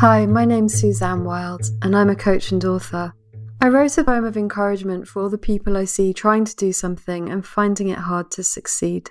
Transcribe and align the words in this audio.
Hi, 0.00 0.24
my 0.24 0.46
name's 0.46 0.80
Suzanne 0.80 1.24
Wylde, 1.24 1.66
and 1.82 1.94
I'm 1.94 2.08
a 2.08 2.16
coach 2.16 2.52
and 2.52 2.64
author. 2.64 3.12
I 3.60 3.68
wrote 3.68 3.98
a 3.98 4.04
poem 4.04 4.24
of 4.24 4.34
encouragement 4.34 5.06
for 5.06 5.20
all 5.20 5.28
the 5.28 5.36
people 5.36 5.76
I 5.76 5.84
see 5.84 6.14
trying 6.14 6.46
to 6.46 6.56
do 6.56 6.72
something 6.72 7.28
and 7.28 7.44
finding 7.44 7.88
it 7.88 7.98
hard 7.98 8.30
to 8.30 8.42
succeed. 8.42 9.10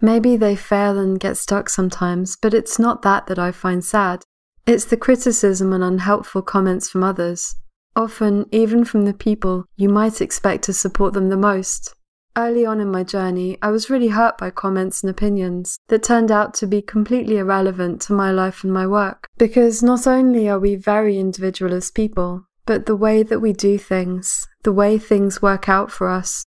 Maybe 0.00 0.38
they 0.38 0.56
fail 0.56 0.98
and 0.98 1.20
get 1.20 1.36
stuck 1.36 1.68
sometimes, 1.68 2.38
but 2.40 2.54
it's 2.54 2.78
not 2.78 3.02
that 3.02 3.26
that 3.26 3.38
I 3.38 3.52
find 3.52 3.84
sad. 3.84 4.22
It's 4.66 4.86
the 4.86 4.96
criticism 4.96 5.74
and 5.74 5.84
unhelpful 5.84 6.40
comments 6.40 6.88
from 6.88 7.04
others, 7.04 7.56
often 7.94 8.46
even 8.50 8.86
from 8.86 9.04
the 9.04 9.12
people 9.12 9.66
you 9.76 9.90
might 9.90 10.22
expect 10.22 10.64
to 10.64 10.72
support 10.72 11.12
them 11.12 11.28
the 11.28 11.36
most. 11.36 11.94
Early 12.36 12.64
on 12.64 12.80
in 12.80 12.90
my 12.90 13.02
journey, 13.02 13.58
I 13.60 13.70
was 13.70 13.90
really 13.90 14.08
hurt 14.08 14.38
by 14.38 14.50
comments 14.50 15.02
and 15.02 15.10
opinions 15.10 15.78
that 15.88 16.02
turned 16.02 16.30
out 16.30 16.54
to 16.54 16.66
be 16.66 16.80
completely 16.80 17.38
irrelevant 17.38 18.00
to 18.02 18.12
my 18.12 18.30
life 18.30 18.62
and 18.62 18.72
my 18.72 18.86
work. 18.86 19.26
Because 19.36 19.82
not 19.82 20.06
only 20.06 20.48
are 20.48 20.58
we 20.58 20.76
very 20.76 21.18
individual 21.18 21.74
as 21.74 21.90
people, 21.90 22.46
but 22.66 22.86
the 22.86 22.96
way 22.96 23.24
that 23.24 23.40
we 23.40 23.52
do 23.52 23.78
things, 23.78 24.46
the 24.62 24.72
way 24.72 24.96
things 24.96 25.42
work 25.42 25.68
out 25.68 25.90
for 25.90 26.08
us, 26.08 26.44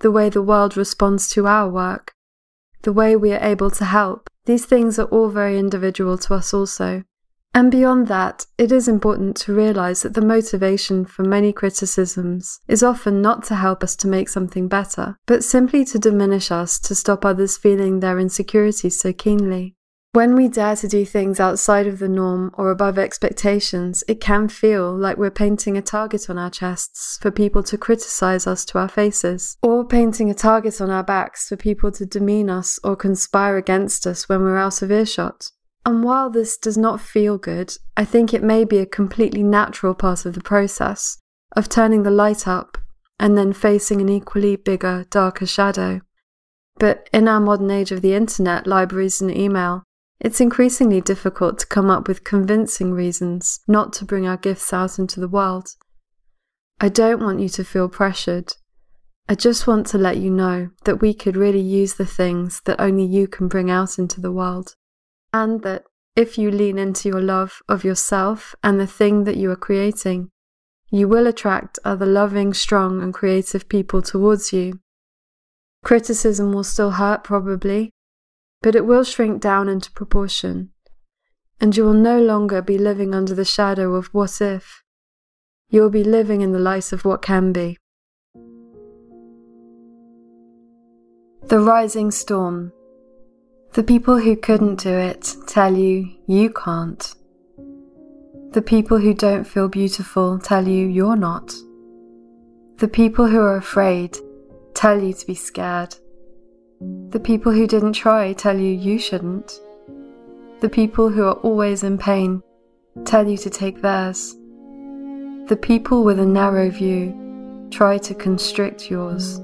the 0.00 0.10
way 0.10 0.28
the 0.28 0.42
world 0.42 0.76
responds 0.76 1.30
to 1.30 1.46
our 1.46 1.70
work, 1.70 2.12
the 2.82 2.92
way 2.92 3.16
we 3.16 3.32
are 3.32 3.42
able 3.42 3.70
to 3.70 3.84
help, 3.86 4.28
these 4.44 4.66
things 4.66 4.98
are 4.98 5.06
all 5.06 5.30
very 5.30 5.58
individual 5.58 6.18
to 6.18 6.34
us 6.34 6.52
also. 6.52 7.02
And 7.56 7.70
beyond 7.70 8.08
that, 8.08 8.46
it 8.58 8.72
is 8.72 8.88
important 8.88 9.36
to 9.36 9.54
realize 9.54 10.02
that 10.02 10.14
the 10.14 10.20
motivation 10.20 11.04
for 11.04 11.22
many 11.22 11.52
criticisms 11.52 12.58
is 12.66 12.82
often 12.82 13.22
not 13.22 13.44
to 13.44 13.54
help 13.54 13.84
us 13.84 13.94
to 13.96 14.08
make 14.08 14.28
something 14.28 14.66
better, 14.66 15.16
but 15.26 15.44
simply 15.44 15.84
to 15.84 15.98
diminish 16.00 16.50
us 16.50 16.80
to 16.80 16.96
stop 16.96 17.24
others 17.24 17.56
feeling 17.56 18.00
their 18.00 18.18
insecurities 18.18 18.98
so 18.98 19.12
keenly. 19.12 19.76
When 20.14 20.34
we 20.34 20.48
dare 20.48 20.76
to 20.76 20.88
do 20.88 21.04
things 21.04 21.38
outside 21.38 21.86
of 21.86 22.00
the 22.00 22.08
norm 22.08 22.52
or 22.54 22.70
above 22.70 22.98
expectations, 22.98 24.02
it 24.08 24.20
can 24.20 24.48
feel 24.48 24.96
like 24.96 25.16
we're 25.16 25.30
painting 25.30 25.76
a 25.76 25.82
target 25.82 26.28
on 26.28 26.38
our 26.38 26.50
chests 26.50 27.18
for 27.20 27.30
people 27.30 27.62
to 27.64 27.78
criticize 27.78 28.48
us 28.48 28.64
to 28.66 28.78
our 28.78 28.88
faces, 28.88 29.56
or 29.62 29.84
painting 29.84 30.28
a 30.28 30.34
target 30.34 30.80
on 30.80 30.90
our 30.90 31.02
backs 31.04 31.48
for 31.48 31.56
people 31.56 31.92
to 31.92 32.06
demean 32.06 32.50
us 32.50 32.80
or 32.82 32.96
conspire 32.96 33.56
against 33.56 34.06
us 34.08 34.28
when 34.28 34.40
we're 34.40 34.56
out 34.56 34.82
of 34.82 34.90
earshot. 34.90 35.50
And 35.86 36.02
while 36.02 36.30
this 36.30 36.56
does 36.56 36.78
not 36.78 37.00
feel 37.00 37.36
good, 37.36 37.76
I 37.96 38.04
think 38.04 38.32
it 38.32 38.42
may 38.42 38.64
be 38.64 38.78
a 38.78 38.86
completely 38.86 39.42
natural 39.42 39.94
part 39.94 40.24
of 40.24 40.34
the 40.34 40.40
process 40.40 41.18
of 41.54 41.68
turning 41.68 42.02
the 42.02 42.10
light 42.10 42.48
up 42.48 42.78
and 43.20 43.36
then 43.36 43.52
facing 43.52 44.00
an 44.00 44.08
equally 44.08 44.56
bigger, 44.56 45.04
darker 45.10 45.46
shadow. 45.46 46.00
But 46.78 47.08
in 47.12 47.28
our 47.28 47.40
modern 47.40 47.70
age 47.70 47.92
of 47.92 48.00
the 48.00 48.14
internet, 48.14 48.66
libraries, 48.66 49.20
and 49.20 49.30
email, 49.30 49.84
it's 50.20 50.40
increasingly 50.40 51.00
difficult 51.00 51.58
to 51.58 51.66
come 51.66 51.90
up 51.90 52.08
with 52.08 52.24
convincing 52.24 52.92
reasons 52.92 53.60
not 53.68 53.92
to 53.94 54.04
bring 54.04 54.26
our 54.26 54.38
gifts 54.38 54.72
out 54.72 54.98
into 54.98 55.20
the 55.20 55.28
world. 55.28 55.68
I 56.80 56.88
don't 56.88 57.22
want 57.22 57.40
you 57.40 57.48
to 57.50 57.64
feel 57.64 57.88
pressured. 57.88 58.54
I 59.28 59.34
just 59.34 59.66
want 59.66 59.86
to 59.88 59.98
let 59.98 60.16
you 60.16 60.30
know 60.30 60.70
that 60.84 61.00
we 61.00 61.14
could 61.14 61.36
really 61.36 61.60
use 61.60 61.94
the 61.94 62.06
things 62.06 62.62
that 62.64 62.80
only 62.80 63.04
you 63.04 63.28
can 63.28 63.48
bring 63.48 63.70
out 63.70 63.98
into 63.98 64.20
the 64.20 64.32
world 64.32 64.74
and 65.34 65.62
that 65.62 65.82
if 66.14 66.38
you 66.38 66.48
lean 66.48 66.78
into 66.78 67.08
your 67.08 67.20
love 67.20 67.60
of 67.68 67.82
yourself 67.82 68.54
and 68.62 68.78
the 68.78 68.86
thing 68.86 69.24
that 69.24 69.36
you 69.36 69.50
are 69.50 69.56
creating, 69.56 70.30
you 70.92 71.08
will 71.08 71.26
attract 71.26 71.80
other 71.84 72.06
loving, 72.06 72.54
strong, 72.54 73.02
and 73.02 73.12
creative 73.12 73.68
people 73.68 74.00
towards 74.00 74.52
you. 74.52 74.78
Criticism 75.82 76.52
will 76.52 76.62
still 76.62 76.92
hurt, 76.92 77.24
probably, 77.24 77.90
but 78.62 78.76
it 78.76 78.86
will 78.86 79.02
shrink 79.02 79.42
down 79.42 79.68
into 79.68 79.90
proportion, 79.90 80.70
and 81.60 81.76
you 81.76 81.82
will 81.82 81.92
no 81.92 82.20
longer 82.20 82.62
be 82.62 82.78
living 82.78 83.12
under 83.12 83.34
the 83.34 83.44
shadow 83.44 83.96
of 83.96 84.06
what 84.14 84.40
if. 84.40 84.84
You 85.68 85.82
will 85.82 85.90
be 85.90 86.04
living 86.04 86.42
in 86.42 86.52
the 86.52 86.60
light 86.60 86.92
of 86.92 87.04
what 87.04 87.22
can 87.22 87.52
be. 87.52 87.76
The 91.48 91.58
Rising 91.58 92.12
Storm 92.12 92.72
the 93.74 93.82
people 93.82 94.20
who 94.20 94.36
couldn't 94.36 94.76
do 94.76 94.88
it 94.88 95.34
tell 95.48 95.76
you 95.76 96.08
you 96.28 96.48
can't. 96.48 97.12
The 98.52 98.62
people 98.62 98.98
who 98.98 99.14
don't 99.14 99.42
feel 99.42 99.66
beautiful 99.66 100.38
tell 100.38 100.68
you 100.68 100.86
you're 100.86 101.16
not. 101.16 101.52
The 102.76 102.86
people 102.86 103.26
who 103.26 103.40
are 103.40 103.56
afraid 103.56 104.16
tell 104.74 105.02
you 105.02 105.12
to 105.12 105.26
be 105.26 105.34
scared. 105.34 105.96
The 107.10 107.18
people 107.18 107.50
who 107.50 107.66
didn't 107.66 107.94
try 107.94 108.32
tell 108.32 108.56
you 108.56 108.70
you 108.70 108.96
shouldn't. 108.96 109.60
The 110.60 110.68
people 110.68 111.08
who 111.08 111.24
are 111.24 111.40
always 111.48 111.82
in 111.82 111.98
pain 111.98 112.44
tell 113.04 113.26
you 113.26 113.36
to 113.38 113.50
take 113.50 113.82
theirs. 113.82 114.36
The 115.48 115.58
people 115.60 116.04
with 116.04 116.20
a 116.20 116.26
narrow 116.26 116.70
view 116.70 117.68
try 117.72 117.98
to 117.98 118.14
constrict 118.14 118.88
yours. 118.88 119.40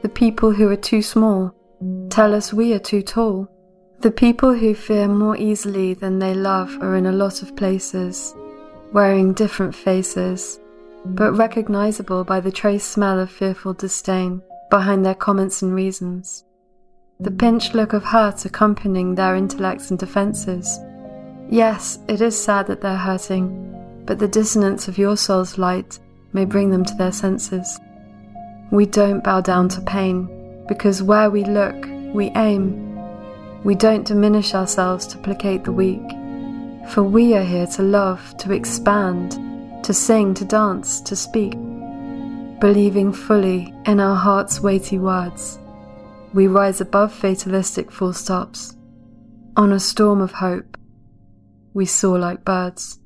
The 0.00 0.08
people 0.08 0.52
who 0.52 0.70
are 0.70 0.76
too 0.76 1.02
small 1.02 1.55
tell 2.16 2.34
us 2.34 2.50
we 2.50 2.72
are 2.72 2.78
too 2.78 3.02
tall. 3.02 3.46
The 4.00 4.10
people 4.10 4.54
who 4.54 4.74
fear 4.74 5.06
more 5.06 5.36
easily 5.36 5.92
than 5.92 6.18
they 6.18 6.32
love 6.32 6.74
are 6.80 6.96
in 6.96 7.04
a 7.04 7.12
lot 7.12 7.42
of 7.42 7.54
places, 7.54 8.34
wearing 8.90 9.34
different 9.34 9.74
faces, 9.74 10.58
but 11.04 11.32
recognizable 11.32 12.24
by 12.24 12.40
the 12.40 12.50
trace 12.50 12.84
smell 12.84 13.18
of 13.20 13.30
fearful 13.30 13.74
disdain 13.74 14.40
behind 14.70 15.04
their 15.04 15.14
comments 15.14 15.60
and 15.60 15.74
reasons. 15.74 16.46
The 17.20 17.30
pinched 17.30 17.74
look 17.74 17.92
of 17.92 18.02
hurt 18.02 18.46
accompanying 18.46 19.14
their 19.14 19.36
intellects 19.36 19.90
and 19.90 19.98
defenses. 19.98 20.80
Yes, 21.50 21.98
it 22.08 22.22
is 22.22 22.42
sad 22.42 22.66
that 22.68 22.80
they're 22.80 22.96
hurting, 22.96 24.04
but 24.06 24.18
the 24.18 24.26
dissonance 24.26 24.88
of 24.88 24.96
your 24.96 25.18
soul's 25.18 25.58
light 25.58 25.98
may 26.32 26.46
bring 26.46 26.70
them 26.70 26.86
to 26.86 26.94
their 26.94 27.12
senses. 27.12 27.78
We 28.70 28.86
don't 28.86 29.22
bow 29.22 29.42
down 29.42 29.68
to 29.68 29.82
pain, 29.82 30.64
because 30.66 31.02
where 31.02 31.28
we 31.28 31.44
look, 31.44 31.86
we 32.12 32.30
aim. 32.36 32.82
We 33.64 33.74
don't 33.74 34.06
diminish 34.06 34.54
ourselves 34.54 35.06
to 35.08 35.18
placate 35.18 35.64
the 35.64 35.72
weak, 35.72 36.08
for 36.90 37.02
we 37.02 37.34
are 37.34 37.42
here 37.42 37.66
to 37.68 37.82
love, 37.82 38.36
to 38.38 38.52
expand, 38.52 39.32
to 39.84 39.92
sing, 39.92 40.34
to 40.34 40.44
dance, 40.44 41.00
to 41.02 41.16
speak. 41.16 41.52
Believing 42.60 43.12
fully 43.12 43.74
in 43.84 44.00
our 44.00 44.16
heart's 44.16 44.60
weighty 44.60 44.98
words, 44.98 45.58
we 46.32 46.46
rise 46.46 46.80
above 46.80 47.12
fatalistic 47.12 47.90
full 47.90 48.12
stops. 48.12 48.76
On 49.56 49.72
a 49.72 49.80
storm 49.80 50.20
of 50.20 50.32
hope, 50.32 50.76
we 51.74 51.86
soar 51.86 52.18
like 52.18 52.44
birds. 52.44 52.98